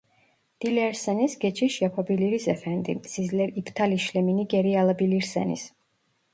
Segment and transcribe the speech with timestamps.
[0.61, 5.73] Dilerseniz geçiş yapabiliriz efendim sizler iptal işlemini geri alabilirseniz